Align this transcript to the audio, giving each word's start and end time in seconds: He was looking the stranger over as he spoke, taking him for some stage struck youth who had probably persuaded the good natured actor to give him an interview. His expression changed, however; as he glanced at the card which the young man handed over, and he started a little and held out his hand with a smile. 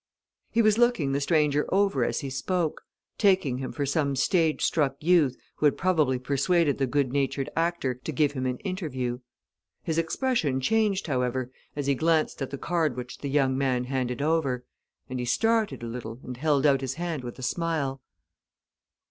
He 0.49 0.63
was 0.63 0.79
looking 0.79 1.11
the 1.11 1.21
stranger 1.21 1.67
over 1.71 2.03
as 2.03 2.21
he 2.21 2.31
spoke, 2.31 2.81
taking 3.19 3.59
him 3.59 3.71
for 3.71 3.85
some 3.85 4.15
stage 4.15 4.63
struck 4.63 4.95
youth 4.99 5.37
who 5.57 5.67
had 5.67 5.77
probably 5.77 6.17
persuaded 6.17 6.79
the 6.79 6.87
good 6.87 7.13
natured 7.13 7.51
actor 7.55 7.93
to 7.93 8.11
give 8.11 8.31
him 8.31 8.47
an 8.47 8.57
interview. 8.61 9.19
His 9.83 9.99
expression 9.99 10.59
changed, 10.59 11.05
however; 11.05 11.51
as 11.75 11.85
he 11.85 11.93
glanced 11.93 12.41
at 12.41 12.49
the 12.49 12.57
card 12.57 12.97
which 12.97 13.19
the 13.19 13.29
young 13.29 13.55
man 13.55 13.83
handed 13.83 14.23
over, 14.23 14.65
and 15.07 15.19
he 15.19 15.25
started 15.25 15.83
a 15.83 15.87
little 15.87 16.19
and 16.23 16.35
held 16.35 16.65
out 16.65 16.81
his 16.81 16.95
hand 16.95 17.23
with 17.23 17.37
a 17.37 17.43
smile. 17.43 18.01